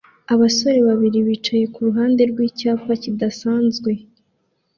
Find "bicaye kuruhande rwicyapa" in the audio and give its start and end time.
1.27-2.91